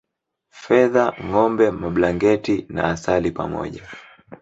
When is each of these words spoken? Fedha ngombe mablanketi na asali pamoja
Fedha 0.61 1.05
ngombe 1.23 1.65
mablanketi 1.71 2.65
na 2.69 2.89
asali 2.89 3.31
pamoja 3.31 3.87